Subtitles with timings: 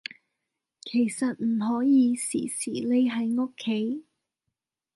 [0.81, 4.03] 其實唔可以時時匿喺屋企